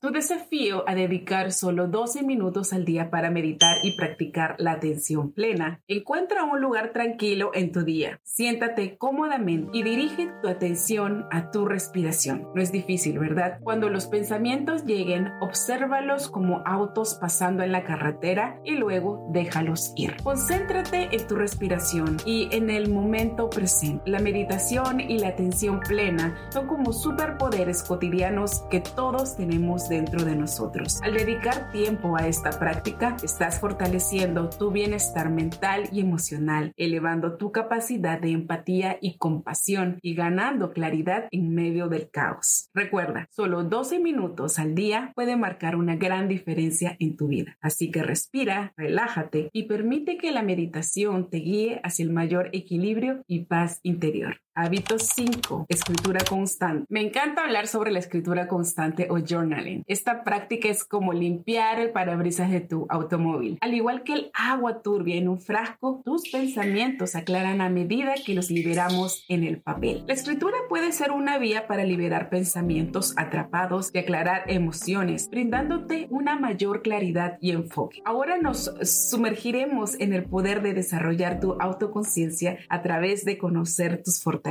tu 0.00 0.10
desafío 0.10 0.84
a 0.86 0.94
dedicar 0.94 1.52
solo 1.52 1.86
12 1.86 2.22
minutos 2.22 2.72
al 2.72 2.84
día 2.84 3.10
para 3.10 3.30
meditar 3.30 3.76
y 3.82 3.96
practicar 3.96 4.56
la 4.58 4.72
atención 4.72 5.32
plena. 5.32 5.82
Encuentra 5.88 6.44
un 6.44 6.60
lugar 6.60 6.92
tranquilo 6.92 7.50
en 7.54 7.72
tu 7.72 7.84
día. 7.84 8.20
Siéntate 8.22 8.96
cómodamente 8.96 9.70
y 9.72 9.82
dirige 9.82 10.30
tu 10.42 10.48
atención 10.48 11.26
a 11.30 11.50
tu 11.50 11.66
respiración. 11.66 12.48
No 12.54 12.62
es 12.62 12.72
difícil, 12.72 13.18
¿verdad? 13.18 13.58
Cuando 13.62 13.88
los 13.88 14.06
pensamientos 14.06 14.84
lleguen, 14.84 15.28
obsérvalos 15.40 16.28
como 16.28 16.62
autos 16.66 17.14
pasando 17.20 17.62
en 17.62 17.72
la 17.72 17.84
carretera 17.84 18.60
y 18.64 18.72
luego 18.72 19.28
déjalos 19.32 19.92
ir. 19.96 20.16
Concéntrate 20.22 21.08
en 21.14 21.26
tu 21.26 21.36
respiración 21.36 22.16
y 22.24 22.48
en 22.52 22.70
el 22.70 22.90
momento 22.90 23.50
presente. 23.50 24.10
La 24.10 24.20
meditación 24.20 25.00
y 25.00 25.18
la 25.18 25.28
atención 25.28 25.80
plena 25.80 26.48
son 26.50 26.66
como 26.66 26.92
superpoderes 26.92 27.82
cotidianos 27.82 28.64
que 28.70 28.80
todos 28.80 29.23
tenemos 29.32 29.88
dentro 29.88 30.22
de 30.22 30.36
nosotros. 30.36 31.00
Al 31.02 31.14
dedicar 31.14 31.70
tiempo 31.72 32.16
a 32.16 32.28
esta 32.28 32.50
práctica, 32.50 33.16
estás 33.22 33.58
fortaleciendo 33.58 34.50
tu 34.50 34.70
bienestar 34.70 35.30
mental 35.30 35.88
y 35.90 36.00
emocional, 36.00 36.72
elevando 36.76 37.36
tu 37.38 37.50
capacidad 37.50 38.20
de 38.20 38.32
empatía 38.32 38.98
y 39.00 39.16
compasión 39.16 39.98
y 40.02 40.14
ganando 40.14 40.72
claridad 40.72 41.28
en 41.30 41.54
medio 41.54 41.88
del 41.88 42.10
caos. 42.10 42.68
Recuerda, 42.74 43.26
solo 43.30 43.64
12 43.64 43.98
minutos 44.00 44.58
al 44.58 44.74
día 44.74 45.12
puede 45.14 45.36
marcar 45.36 45.76
una 45.76 45.96
gran 45.96 46.28
diferencia 46.28 46.96
en 46.98 47.16
tu 47.16 47.28
vida. 47.28 47.56
Así 47.60 47.90
que 47.90 48.02
respira, 48.02 48.74
relájate 48.76 49.48
y 49.52 49.64
permite 49.64 50.18
que 50.18 50.32
la 50.32 50.42
meditación 50.42 51.30
te 51.30 51.38
guíe 51.38 51.80
hacia 51.82 52.04
el 52.04 52.12
mayor 52.12 52.50
equilibrio 52.52 53.22
y 53.26 53.44
paz 53.46 53.80
interior. 53.82 54.43
Hábito 54.56 55.00
5. 55.00 55.66
Escritura 55.68 56.20
constante. 56.28 56.86
Me 56.88 57.00
encanta 57.00 57.42
hablar 57.42 57.66
sobre 57.66 57.90
la 57.90 57.98
escritura 57.98 58.46
constante 58.46 59.08
o 59.10 59.18
journaling. 59.18 59.82
Esta 59.88 60.22
práctica 60.22 60.68
es 60.68 60.84
como 60.84 61.12
limpiar 61.12 61.80
el 61.80 61.90
parabrisas 61.90 62.52
de 62.52 62.60
tu 62.60 62.86
automóvil. 62.88 63.58
Al 63.60 63.74
igual 63.74 64.04
que 64.04 64.12
el 64.12 64.30
agua 64.32 64.80
turbia 64.80 65.16
en 65.16 65.28
un 65.28 65.40
frasco, 65.40 66.02
tus 66.04 66.28
pensamientos 66.30 67.16
aclaran 67.16 67.60
a 67.60 67.68
medida 67.68 68.14
que 68.24 68.36
los 68.36 68.48
liberamos 68.48 69.24
en 69.28 69.42
el 69.42 69.60
papel. 69.60 70.04
La 70.06 70.14
escritura 70.14 70.56
puede 70.68 70.92
ser 70.92 71.10
una 71.10 71.38
vía 71.38 71.66
para 71.66 71.82
liberar 71.82 72.30
pensamientos 72.30 73.12
atrapados 73.16 73.90
y 73.92 73.98
aclarar 73.98 74.44
emociones, 74.46 75.28
brindándote 75.30 76.06
una 76.10 76.38
mayor 76.38 76.82
claridad 76.82 77.38
y 77.40 77.50
enfoque. 77.50 78.02
Ahora 78.04 78.38
nos 78.38 78.70
sumergiremos 78.84 79.98
en 79.98 80.12
el 80.12 80.26
poder 80.26 80.62
de 80.62 80.74
desarrollar 80.74 81.40
tu 81.40 81.54
autoconciencia 81.54 82.58
a 82.68 82.82
través 82.82 83.24
de 83.24 83.36
conocer 83.36 84.00
tus 84.04 84.22
fortalezas 84.22 84.43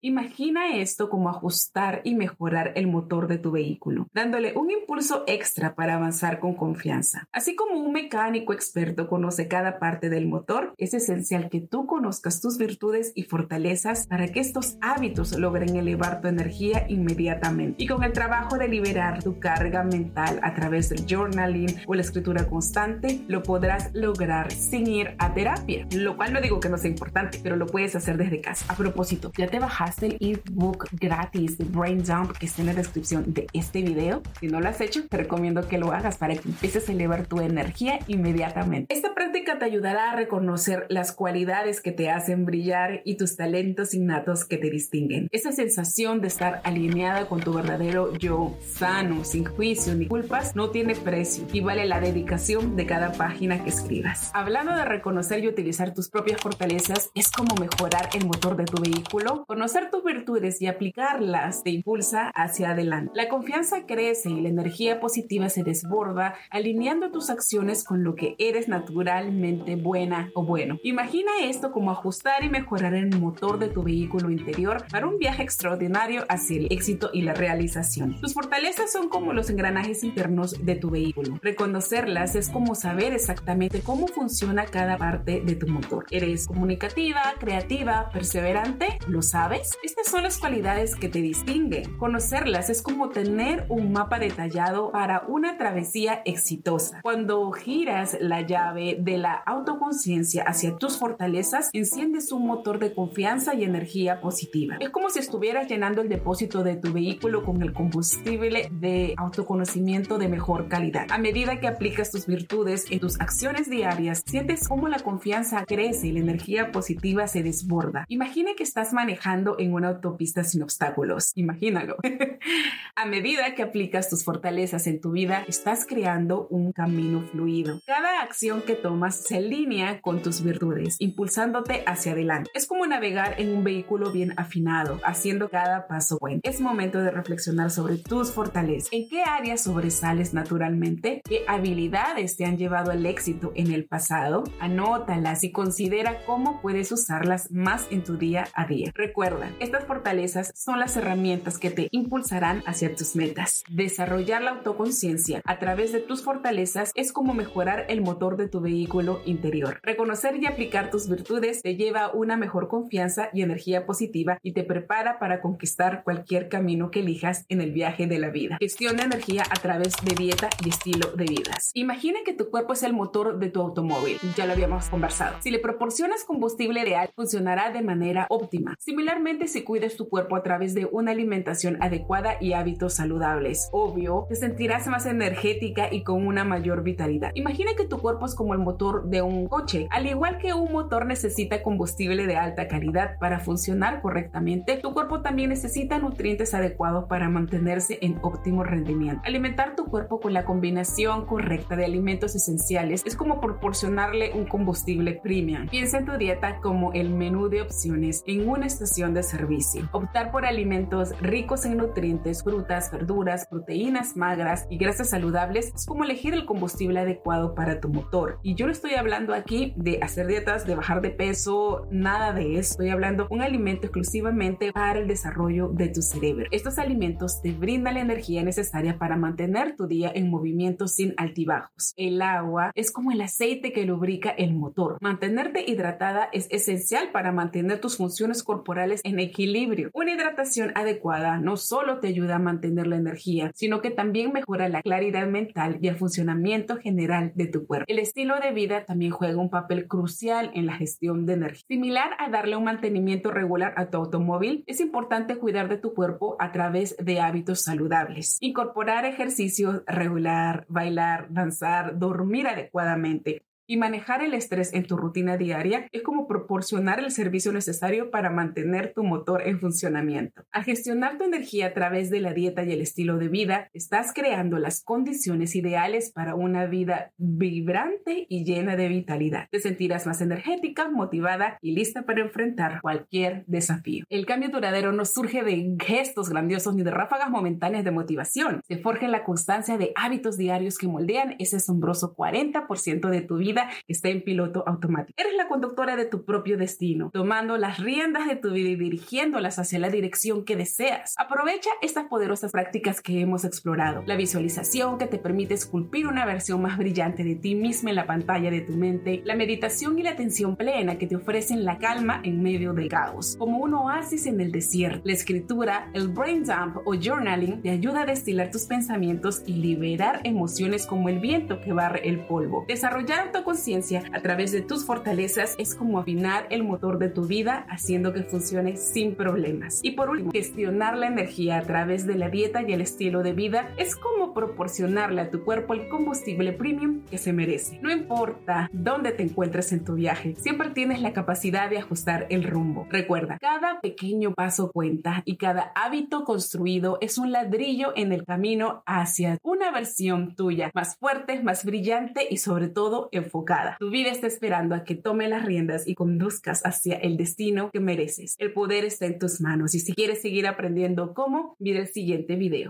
Imagina 0.00 0.76
esto 0.76 1.08
como 1.08 1.28
ajustar 1.28 2.00
y 2.04 2.14
mejorar 2.14 2.72
el 2.74 2.86
motor 2.86 3.28
de 3.28 3.38
tu 3.38 3.50
vehículo, 3.50 4.08
dándole 4.12 4.54
un 4.56 4.70
impulso 4.70 5.24
extra 5.26 5.74
para 5.74 5.94
avanzar 5.94 6.40
con 6.40 6.54
confianza. 6.54 7.28
Así 7.32 7.54
como 7.54 7.80
un 7.80 7.92
mecánico 7.92 8.52
experto 8.52 9.08
conoce 9.08 9.48
cada 9.48 9.78
parte 9.78 10.08
del 10.08 10.26
motor, 10.26 10.74
es 10.78 10.94
esencial 10.94 11.48
que 11.48 11.60
tú 11.60 11.86
conozcas 11.86 12.40
tus 12.40 12.58
virtudes 12.58 13.12
y 13.14 13.24
fortalezas 13.24 14.06
para 14.06 14.28
que 14.28 14.40
estos 14.40 14.78
hábitos 14.80 15.38
logren 15.38 15.76
elevar 15.76 16.20
tu 16.20 16.28
energía 16.28 16.86
inmediatamente. 16.88 17.82
Y 17.82 17.86
con 17.86 18.04
el 18.04 18.12
trabajo 18.12 18.56
de 18.58 18.68
liberar 18.68 19.22
tu 19.22 19.38
carga 19.38 19.82
mental 19.82 20.40
a 20.42 20.54
través 20.54 20.88
del 20.88 21.06
journaling 21.06 21.82
o 21.86 21.94
la 21.94 22.02
escritura 22.02 22.48
constante, 22.48 23.24
lo 23.28 23.42
podrás 23.42 23.90
lograr 23.94 24.50
sin 24.52 24.86
ir 24.86 25.14
a 25.18 25.34
terapia, 25.34 25.86
lo 25.92 26.16
cual 26.16 26.32
no 26.32 26.40
digo 26.40 26.60
que 26.60 26.68
no 26.68 26.78
sea 26.78 26.90
importante, 26.90 27.40
pero 27.42 27.56
lo 27.56 27.66
puedes 27.66 27.94
hacer 27.94 28.16
desde 28.16 28.40
casa. 28.40 28.64
A 28.68 28.76
propósito, 28.76 29.25
¿Ya 29.36 29.48
te 29.48 29.58
bajaste 29.58 30.06
el 30.06 30.16
ebook 30.20 30.88
gratis 30.92 31.58
de 31.58 31.64
Brain 31.64 32.02
Dump 32.02 32.32
que 32.32 32.46
está 32.46 32.62
en 32.62 32.66
la 32.66 32.74
descripción 32.74 33.32
de 33.32 33.46
este 33.52 33.82
video? 33.82 34.22
Si 34.40 34.46
no 34.46 34.60
lo 34.60 34.68
has 34.68 34.80
hecho, 34.80 35.06
te 35.08 35.16
recomiendo 35.16 35.66
que 35.68 35.78
lo 35.78 35.92
hagas 35.92 36.18
para 36.18 36.34
que 36.34 36.48
empieces 36.48 36.88
a 36.88 36.92
elevar 36.92 37.26
tu 37.26 37.40
energía 37.40 37.98
inmediatamente. 38.06 38.94
Esta 38.94 39.14
práctica 39.14 39.58
te 39.58 39.64
ayudará 39.64 40.12
a 40.12 40.16
reconocer 40.16 40.86
las 40.88 41.12
cualidades 41.12 41.80
que 41.80 41.92
te 41.92 42.10
hacen 42.10 42.44
brillar 42.44 43.00
y 43.04 43.16
tus 43.16 43.36
talentos 43.36 43.94
innatos 43.94 44.44
que 44.44 44.58
te 44.58 44.70
distinguen. 44.70 45.28
Esa 45.32 45.52
sensación 45.52 46.20
de 46.20 46.28
estar 46.28 46.60
alineada 46.64 47.28
con 47.28 47.40
tu 47.40 47.52
verdadero 47.52 48.14
yo, 48.14 48.56
sano, 48.60 49.24
sin 49.24 49.44
juicio 49.44 49.94
ni 49.94 50.06
culpas, 50.06 50.54
no 50.56 50.70
tiene 50.70 50.94
precio 50.94 51.46
y 51.52 51.60
vale 51.60 51.86
la 51.86 52.00
dedicación 52.00 52.76
de 52.76 52.86
cada 52.86 53.12
página 53.12 53.62
que 53.62 53.70
escribas. 53.70 54.30
Hablando 54.34 54.74
de 54.74 54.84
reconocer 54.84 55.42
y 55.42 55.48
utilizar 55.48 55.94
tus 55.94 56.08
propias 56.08 56.40
fortalezas, 56.40 57.10
es 57.14 57.30
como 57.30 57.54
mejorar 57.56 58.08
el 58.14 58.26
motor 58.26 58.56
de 58.56 58.64
tu 58.64 58.80
vehículo 58.80 59.15
conocer 59.46 59.90
tus 59.90 60.04
virtudes 60.04 60.60
y 60.60 60.66
aplicarlas 60.66 61.62
te 61.62 61.70
impulsa 61.70 62.30
hacia 62.34 62.70
adelante. 62.70 63.12
La 63.14 63.28
confianza 63.28 63.86
crece 63.86 64.30
y 64.30 64.40
la 64.40 64.48
energía 64.48 65.00
positiva 65.00 65.48
se 65.48 65.62
desborda, 65.62 66.34
alineando 66.50 67.10
tus 67.10 67.30
acciones 67.30 67.84
con 67.84 68.04
lo 68.04 68.14
que 68.14 68.34
eres 68.38 68.68
naturalmente 68.68 69.76
buena 69.76 70.30
o 70.34 70.44
bueno. 70.44 70.78
Imagina 70.82 71.30
esto 71.42 71.72
como 71.72 71.90
ajustar 71.90 72.44
y 72.44 72.48
mejorar 72.48 72.94
el 72.94 73.18
motor 73.18 73.58
de 73.58 73.68
tu 73.68 73.82
vehículo 73.82 74.30
interior 74.30 74.84
para 74.90 75.06
un 75.06 75.18
viaje 75.18 75.42
extraordinario 75.42 76.24
hacia 76.28 76.58
el 76.58 76.66
éxito 76.70 77.10
y 77.12 77.22
la 77.22 77.34
realización. 77.34 78.20
Tus 78.20 78.34
fortalezas 78.34 78.92
son 78.92 79.08
como 79.08 79.32
los 79.32 79.50
engranajes 79.50 80.04
internos 80.04 80.64
de 80.64 80.74
tu 80.74 80.90
vehículo. 80.90 81.38
Reconocerlas 81.42 82.34
es 82.34 82.48
como 82.48 82.74
saber 82.74 83.12
exactamente 83.12 83.80
cómo 83.80 84.06
funciona 84.06 84.66
cada 84.66 84.96
parte 84.96 85.40
de 85.44 85.54
tu 85.54 85.66
motor. 85.68 86.06
¿Eres 86.10 86.46
comunicativa, 86.46 87.34
creativa, 87.38 88.10
perseverante? 88.12 88.98
¿Lo 89.08 89.22
sabes? 89.22 89.70
Estas 89.84 90.08
son 90.08 90.24
las 90.24 90.38
cualidades 90.38 90.96
que 90.96 91.08
te 91.08 91.20
distinguen. 91.20 91.96
Conocerlas 91.96 92.70
es 92.70 92.82
como 92.82 93.10
tener 93.10 93.64
un 93.68 93.92
mapa 93.92 94.18
detallado 94.18 94.90
para 94.90 95.22
una 95.28 95.56
travesía 95.58 96.22
exitosa. 96.24 97.00
Cuando 97.02 97.52
giras 97.52 98.16
la 98.20 98.40
llave 98.40 98.96
de 98.98 99.18
la 99.18 99.34
autoconciencia 99.34 100.42
hacia 100.42 100.76
tus 100.76 100.98
fortalezas, 100.98 101.70
enciendes 101.72 102.32
un 102.32 102.46
motor 102.48 102.80
de 102.80 102.94
confianza 102.94 103.54
y 103.54 103.62
energía 103.62 104.20
positiva. 104.20 104.76
Es 104.80 104.90
como 104.90 105.08
si 105.08 105.20
estuvieras 105.20 105.68
llenando 105.68 106.02
el 106.02 106.08
depósito 106.08 106.64
de 106.64 106.74
tu 106.74 106.92
vehículo 106.92 107.44
con 107.44 107.62
el 107.62 107.72
combustible 107.72 108.68
de 108.72 109.14
autoconocimiento 109.16 110.18
de 110.18 110.26
mejor 110.26 110.68
calidad. 110.68 111.06
A 111.10 111.18
medida 111.18 111.60
que 111.60 111.68
aplicas 111.68 112.10
tus 112.10 112.26
virtudes 112.26 112.86
en 112.90 112.98
tus 112.98 113.20
acciones 113.20 113.70
diarias, 113.70 114.24
sientes 114.26 114.66
cómo 114.66 114.88
la 114.88 114.98
confianza 114.98 115.64
crece 115.64 116.08
y 116.08 116.12
la 116.12 116.20
energía 116.20 116.72
positiva 116.72 117.28
se 117.28 117.44
desborda. 117.44 118.04
Imagina 118.08 118.50
que 118.56 118.64
estás 118.64 118.92
manejando 118.96 119.56
en 119.58 119.74
una 119.74 119.88
autopista 119.88 120.42
sin 120.42 120.62
obstáculos. 120.62 121.32
Imagínalo. 121.34 121.96
A 122.96 123.04
medida 123.04 123.54
que 123.54 123.62
aplicas 123.62 124.08
tus 124.08 124.24
fortalezas 124.24 124.86
en 124.86 125.02
tu 125.02 125.10
vida, 125.10 125.44
estás 125.46 125.84
creando 125.86 126.46
un 126.48 126.72
camino 126.72 127.22
fluido. 127.30 127.80
Cada 127.86 128.22
acción 128.22 128.62
que 128.62 128.74
tomas 128.74 129.16
se 129.16 129.36
alinea 129.36 130.00
con 130.00 130.22
tus 130.22 130.42
virtudes, 130.42 130.96
impulsándote 130.98 131.82
hacia 131.86 132.12
adelante. 132.12 132.50
Es 132.54 132.66
como 132.66 132.86
navegar 132.86 133.34
en 133.38 133.54
un 133.54 133.64
vehículo 133.64 134.12
bien 134.12 134.32
afinado, 134.38 134.98
haciendo 135.04 135.50
cada 135.50 135.86
paso 135.88 136.16
bueno. 136.18 136.40
Es 136.42 136.62
momento 136.62 137.02
de 137.02 137.10
reflexionar 137.10 137.70
sobre 137.70 137.98
tus 137.98 138.32
fortalezas. 138.32 138.88
¿En 138.92 139.10
qué 139.10 139.22
áreas 139.22 139.64
sobresales 139.64 140.32
naturalmente? 140.32 141.20
¿Qué 141.28 141.42
habilidades 141.48 142.38
te 142.38 142.46
han 142.46 142.56
llevado 142.56 142.92
al 142.92 143.04
éxito 143.04 143.52
en 143.54 143.72
el 143.72 143.84
pasado? 143.84 144.44
Anótalas 144.58 145.44
y 145.44 145.52
considera 145.52 146.24
cómo 146.24 146.62
puedes 146.62 146.90
usarlas 146.92 147.50
más 147.50 147.86
en 147.90 148.04
tu 148.04 148.16
día 148.16 148.48
a 148.54 148.66
día. 148.66 148.75
Recuerda, 148.94 149.50
estas 149.60 149.84
fortalezas 149.84 150.52
son 150.54 150.78
las 150.78 150.96
herramientas 150.96 151.58
que 151.58 151.70
te 151.70 151.88
impulsarán 151.90 152.62
hacia 152.66 152.94
tus 152.94 153.16
metas. 153.16 153.64
Desarrollar 153.68 154.42
la 154.42 154.52
autoconciencia 154.52 155.42
a 155.44 155.58
través 155.58 155.92
de 155.92 156.00
tus 156.00 156.22
fortalezas 156.22 156.92
es 156.94 157.12
como 157.12 157.34
mejorar 157.34 157.86
el 157.88 158.00
motor 158.00 158.36
de 158.36 158.48
tu 158.48 158.60
vehículo 158.60 159.20
interior. 159.24 159.80
Reconocer 159.82 160.36
y 160.36 160.46
aplicar 160.46 160.90
tus 160.90 161.08
virtudes 161.08 161.62
te 161.62 161.76
lleva 161.76 162.04
a 162.04 162.12
una 162.12 162.36
mejor 162.36 162.68
confianza 162.68 163.28
y 163.32 163.42
energía 163.42 163.86
positiva 163.86 164.38
y 164.42 164.52
te 164.52 164.64
prepara 164.64 165.18
para 165.18 165.40
conquistar 165.40 166.02
cualquier 166.04 166.48
camino 166.48 166.90
que 166.90 167.00
elijas 167.00 167.44
en 167.48 167.60
el 167.60 167.72
viaje 167.72 168.06
de 168.06 168.18
la 168.18 168.30
vida. 168.30 168.58
Gestión 168.60 168.96
de 168.96 169.04
energía 169.04 169.42
a 169.50 169.60
través 169.60 169.94
de 170.04 170.14
dieta 170.14 170.48
y 170.64 170.68
estilo 170.68 171.12
de 171.12 171.24
vidas. 171.24 171.70
Imagina 171.74 172.20
que 172.24 172.32
tu 172.32 172.50
cuerpo 172.50 172.72
es 172.72 172.82
el 172.82 172.92
motor 172.92 173.38
de 173.38 173.50
tu 173.50 173.60
automóvil. 173.60 174.18
Ya 174.36 174.46
lo 174.46 174.52
habíamos 174.52 174.86
conversado. 174.88 175.36
Si 175.40 175.50
le 175.50 175.58
proporcionas 175.58 176.24
combustible 176.24 176.80
ideal, 176.80 177.10
funcionará 177.14 177.70
de 177.70 177.82
manera 177.82 178.26
óptima. 178.30 178.65
Similarmente, 178.78 179.48
si 179.48 179.62
cuidas 179.62 179.96
tu 179.96 180.08
cuerpo 180.08 180.36
a 180.36 180.42
través 180.42 180.74
de 180.74 180.86
una 180.86 181.12
alimentación 181.12 181.76
adecuada 181.80 182.36
y 182.40 182.52
hábitos 182.52 182.94
saludables, 182.94 183.68
obvio, 183.72 184.26
te 184.28 184.36
sentirás 184.36 184.86
más 184.86 185.06
energética 185.06 185.88
y 185.92 186.02
con 186.02 186.26
una 186.26 186.44
mayor 186.44 186.82
vitalidad. 186.82 187.30
Imagina 187.34 187.72
que 187.76 187.86
tu 187.86 187.98
cuerpo 187.98 188.26
es 188.26 188.34
como 188.34 188.54
el 188.54 188.60
motor 188.60 189.08
de 189.08 189.22
un 189.22 189.46
coche. 189.46 189.88
Al 189.90 190.06
igual 190.06 190.38
que 190.38 190.54
un 190.54 190.72
motor 190.72 191.06
necesita 191.06 191.62
combustible 191.62 192.26
de 192.26 192.36
alta 192.36 192.68
calidad 192.68 193.18
para 193.18 193.40
funcionar 193.40 194.02
correctamente, 194.02 194.76
tu 194.76 194.92
cuerpo 194.92 195.22
también 195.22 195.50
necesita 195.50 195.98
nutrientes 195.98 196.54
adecuados 196.54 197.06
para 197.08 197.28
mantenerse 197.28 197.98
en 198.00 198.18
óptimo 198.22 198.64
rendimiento. 198.64 199.22
Alimentar 199.24 199.76
tu 199.76 199.86
cuerpo 199.86 200.20
con 200.20 200.32
la 200.32 200.44
combinación 200.44 201.26
correcta 201.26 201.76
de 201.76 201.84
alimentos 201.84 202.34
esenciales 202.34 203.02
es 203.04 203.16
como 203.16 203.40
proporcionarle 203.40 204.32
un 204.34 204.46
combustible 204.46 205.20
premium. 205.22 205.68
Piensa 205.68 205.98
en 205.98 206.06
tu 206.06 206.16
dieta 206.16 206.60
como 206.60 206.92
el 206.92 207.10
menú 207.10 207.48
de 207.48 207.62
opciones 207.62 208.22
en 208.26 208.48
una 208.56 208.66
estación 208.66 209.14
de 209.14 209.22
servicio. 209.22 209.88
Optar 209.92 210.30
por 210.30 210.46
alimentos 210.46 211.18
ricos 211.20 211.64
en 211.64 211.76
nutrientes, 211.76 212.42
frutas, 212.42 212.90
verduras, 212.90 213.46
proteínas 213.46 214.16
magras 214.16 214.66
y 214.70 214.78
grasas 214.78 215.10
saludables 215.10 215.72
es 215.74 215.86
como 215.86 216.04
elegir 216.04 216.34
el 216.34 216.46
combustible 216.46 217.00
adecuado 217.00 217.54
para 217.54 217.80
tu 217.80 217.88
motor. 217.88 218.38
Y 218.42 218.54
yo 218.54 218.66
no 218.66 218.72
estoy 218.72 218.94
hablando 218.94 219.34
aquí 219.34 219.74
de 219.76 219.98
hacer 220.02 220.26
dietas, 220.26 220.66
de 220.66 220.74
bajar 220.74 221.02
de 221.02 221.10
peso, 221.10 221.86
nada 221.90 222.32
de 222.32 222.58
eso. 222.58 222.72
Estoy 222.72 222.90
hablando 222.90 223.24
de 223.24 223.34
un 223.34 223.42
alimento 223.42 223.86
exclusivamente 223.86 224.72
para 224.72 224.98
el 224.98 225.08
desarrollo 225.08 225.68
de 225.68 225.88
tu 225.88 226.02
cerebro. 226.02 226.46
Estos 226.50 226.78
alimentos 226.78 227.42
te 227.42 227.52
brindan 227.52 227.94
la 227.94 228.00
energía 228.00 228.42
necesaria 228.42 228.98
para 228.98 229.16
mantener 229.16 229.76
tu 229.76 229.86
día 229.86 230.10
en 230.14 230.30
movimiento 230.30 230.88
sin 230.88 231.14
altibajos. 231.16 231.92
El 231.96 232.22
agua 232.22 232.72
es 232.74 232.90
como 232.90 233.12
el 233.12 233.20
aceite 233.20 233.72
que 233.72 233.84
lubrica 233.84 234.30
el 234.30 234.54
motor. 234.54 234.98
Mantenerte 235.00 235.70
hidratada 235.70 236.28
es 236.32 236.46
esencial 236.50 237.10
para 237.12 237.32
mantener 237.32 237.80
tus 237.80 237.96
funciones 237.96 238.42
corporales 238.46 239.02
en 239.04 239.18
equilibrio. 239.18 239.90
Una 239.92 240.12
hidratación 240.12 240.72
adecuada 240.74 241.38
no 241.38 241.56
solo 241.56 241.98
te 241.98 242.08
ayuda 242.08 242.36
a 242.36 242.38
mantener 242.38 242.86
la 242.86 242.96
energía, 242.96 243.50
sino 243.54 243.82
que 243.82 243.90
también 243.90 244.32
mejora 244.32 244.68
la 244.68 244.82
claridad 244.82 245.26
mental 245.26 245.78
y 245.82 245.88
el 245.88 245.96
funcionamiento 245.96 246.76
general 246.78 247.32
de 247.34 247.46
tu 247.46 247.66
cuerpo. 247.66 247.84
El 247.88 247.98
estilo 247.98 248.40
de 248.40 248.52
vida 248.52 248.84
también 248.84 249.12
juega 249.12 249.40
un 249.40 249.50
papel 249.50 249.88
crucial 249.88 250.50
en 250.54 250.66
la 250.66 250.76
gestión 250.76 251.26
de 251.26 251.34
energía. 251.34 251.64
Similar 251.68 252.12
a 252.18 252.30
darle 252.30 252.56
un 252.56 252.64
mantenimiento 252.64 253.30
regular 253.30 253.74
a 253.76 253.90
tu 253.90 253.98
automóvil, 253.98 254.64
es 254.66 254.80
importante 254.80 255.36
cuidar 255.36 255.68
de 255.68 255.78
tu 255.78 255.92
cuerpo 255.92 256.36
a 256.38 256.52
través 256.52 256.96
de 256.96 257.20
hábitos 257.20 257.62
saludables. 257.62 258.38
Incorporar 258.40 259.04
ejercicios 259.04 259.82
regular, 259.86 260.64
bailar, 260.68 261.26
danzar, 261.30 261.98
dormir 261.98 262.46
adecuadamente, 262.46 263.42
y 263.66 263.76
manejar 263.76 264.22
el 264.22 264.34
estrés 264.34 264.72
en 264.72 264.86
tu 264.86 264.96
rutina 264.96 265.36
diaria 265.36 265.88
es 265.92 266.02
como 266.02 266.26
proporcionar 266.26 267.00
el 267.00 267.10
servicio 267.10 267.52
necesario 267.52 268.10
para 268.10 268.30
mantener 268.30 268.92
tu 268.94 269.02
motor 269.02 269.42
en 269.46 269.60
funcionamiento. 269.60 270.44
Al 270.52 270.64
gestionar 270.64 271.18
tu 271.18 271.24
energía 271.24 271.66
a 271.66 271.72
través 271.74 272.10
de 272.10 272.20
la 272.20 272.32
dieta 272.32 272.64
y 272.64 272.72
el 272.72 272.80
estilo 272.80 273.18
de 273.18 273.28
vida, 273.28 273.70
estás 273.72 274.12
creando 274.14 274.58
las 274.58 274.82
condiciones 274.82 275.56
ideales 275.56 276.12
para 276.12 276.34
una 276.34 276.66
vida 276.66 277.12
vibrante 277.16 278.26
y 278.28 278.44
llena 278.44 278.76
de 278.76 278.88
vitalidad. 278.88 279.48
Te 279.50 279.60
sentirás 279.60 280.06
más 280.06 280.20
energética, 280.20 280.88
motivada 280.88 281.58
y 281.60 281.72
lista 281.72 282.02
para 282.02 282.22
enfrentar 282.22 282.80
cualquier 282.80 283.44
desafío. 283.46 284.04
El 284.08 284.26
cambio 284.26 284.50
duradero 284.50 284.92
no 284.92 285.04
surge 285.04 285.42
de 285.42 285.76
gestos 285.84 286.28
grandiosos 286.28 286.74
ni 286.74 286.82
de 286.82 286.90
ráfagas 286.90 287.30
momentáneas 287.30 287.84
de 287.84 287.90
motivación. 287.90 288.60
Se 288.66 288.78
forja 288.78 289.06
en 289.06 289.12
la 289.12 289.24
constancia 289.24 289.78
de 289.78 289.92
hábitos 289.96 290.36
diarios 290.36 290.78
que 290.78 290.88
moldean 290.88 291.34
ese 291.38 291.56
asombroso 291.56 292.14
40% 292.14 293.10
de 293.10 293.20
tu 293.22 293.36
vida 293.38 293.55
está 293.88 294.08
en 294.08 294.22
piloto 294.22 294.64
automático. 294.66 295.14
Eres 295.16 295.34
la 295.36 295.48
conductora 295.48 295.96
de 295.96 296.06
tu 296.06 296.24
propio 296.24 296.56
destino, 296.56 297.10
tomando 297.12 297.56
las 297.56 297.78
riendas 297.78 298.26
de 298.26 298.36
tu 298.36 298.52
vida 298.52 298.70
y 298.70 298.76
dirigiéndolas 298.76 299.58
hacia 299.58 299.78
la 299.78 299.90
dirección 299.90 300.44
que 300.44 300.56
deseas. 300.56 301.14
Aprovecha 301.16 301.70
estas 301.82 302.06
poderosas 302.06 302.52
prácticas 302.52 303.00
que 303.00 303.20
hemos 303.20 303.44
explorado. 303.44 304.02
La 304.06 304.16
visualización 304.16 304.98
que 304.98 305.06
te 305.06 305.18
permite 305.18 305.54
esculpir 305.54 306.06
una 306.06 306.24
versión 306.24 306.62
más 306.62 306.78
brillante 306.78 307.24
de 307.24 307.36
ti 307.36 307.54
misma 307.54 307.90
en 307.90 307.96
la 307.96 308.06
pantalla 308.06 308.50
de 308.50 308.60
tu 308.60 308.72
mente. 308.72 309.22
La 309.24 309.34
meditación 309.34 309.98
y 309.98 310.02
la 310.02 310.10
atención 310.10 310.56
plena 310.56 310.98
que 310.98 311.06
te 311.06 311.16
ofrecen 311.16 311.64
la 311.64 311.78
calma 311.78 312.20
en 312.24 312.42
medio 312.42 312.72
del 312.72 312.88
caos, 312.88 313.36
como 313.38 313.58
un 313.58 313.74
oasis 313.74 314.26
en 314.26 314.40
el 314.40 314.52
desierto. 314.52 315.02
La 315.04 315.12
escritura, 315.12 315.90
el 315.94 316.08
brain 316.08 316.44
dump 316.44 316.78
o 316.84 316.94
journaling 316.94 317.62
te 317.62 317.70
ayuda 317.70 318.02
a 318.02 318.06
destilar 318.06 318.50
tus 318.50 318.66
pensamientos 318.66 319.42
y 319.46 319.54
liberar 319.54 320.20
emociones 320.24 320.86
como 320.86 321.08
el 321.08 321.18
viento 321.18 321.60
que 321.60 321.72
barre 321.72 322.08
el 322.08 322.26
polvo. 322.26 322.64
Desarrollar 322.68 323.32
conciencia 323.46 324.02
a 324.12 324.20
través 324.22 324.50
de 324.50 324.60
tus 324.60 324.84
fortalezas 324.84 325.54
es 325.56 325.76
como 325.76 326.00
afinar 326.00 326.48
el 326.50 326.64
motor 326.64 326.98
de 326.98 327.08
tu 327.08 327.26
vida 327.26 327.64
haciendo 327.70 328.12
que 328.12 328.24
funcione 328.24 328.76
sin 328.76 329.14
problemas. 329.14 329.78
Y 329.84 329.92
por 329.92 330.10
último, 330.10 330.32
gestionar 330.32 330.98
la 330.98 331.06
energía 331.06 331.58
a 331.58 331.62
través 331.62 332.08
de 332.08 332.16
la 332.16 332.28
dieta 332.28 332.62
y 332.62 332.72
el 332.72 332.80
estilo 332.80 333.22
de 333.22 333.34
vida 333.34 333.72
es 333.78 333.94
como 333.94 334.34
proporcionarle 334.34 335.20
a 335.20 335.30
tu 335.30 335.44
cuerpo 335.44 335.74
el 335.74 335.88
combustible 335.88 336.54
premium 336.54 337.02
que 337.08 337.18
se 337.18 337.32
merece. 337.32 337.78
No 337.80 337.92
importa 337.92 338.68
dónde 338.72 339.12
te 339.12 339.22
encuentres 339.22 339.70
en 339.70 339.84
tu 339.84 339.94
viaje, 339.94 340.34
siempre 340.38 340.70
tienes 340.70 341.00
la 341.00 341.12
capacidad 341.12 341.70
de 341.70 341.78
ajustar 341.78 342.26
el 342.30 342.42
rumbo. 342.42 342.88
Recuerda, 342.90 343.38
cada 343.38 343.80
pequeño 343.80 344.34
paso 344.34 344.72
cuenta 344.72 345.22
y 345.24 345.36
cada 345.36 345.70
hábito 345.76 346.24
construido 346.24 346.98
es 347.00 347.16
un 347.16 347.30
ladrillo 347.30 347.92
en 347.94 348.12
el 348.12 348.24
camino 348.24 348.82
hacia 348.86 349.38
una 349.44 349.70
versión 349.70 350.34
tuya 350.34 350.72
más 350.74 350.96
fuerte, 350.96 351.40
más 351.44 351.64
brillante 351.64 352.26
y 352.28 352.38
sobre 352.38 352.66
todo 352.66 353.08
enfocada 353.12 353.35
Tu 353.78 353.90
vida 353.90 354.10
está 354.10 354.26
esperando 354.26 354.74
a 354.74 354.84
que 354.84 354.94
tome 354.94 355.28
las 355.28 355.44
riendas 355.44 355.86
y 355.86 355.94
conduzcas 355.94 356.62
hacia 356.64 356.96
el 356.96 357.16
destino 357.16 357.70
que 357.70 357.80
mereces. 357.80 358.34
El 358.38 358.52
poder 358.52 358.84
está 358.84 359.06
en 359.06 359.18
tus 359.18 359.40
manos 359.40 359.74
y 359.74 359.80
si 359.80 359.94
quieres 359.94 360.22
seguir 360.22 360.46
aprendiendo 360.46 361.14
cómo, 361.14 361.56
mira 361.58 361.80
el 361.80 361.88
siguiente 361.88 362.36
video. 362.36 362.64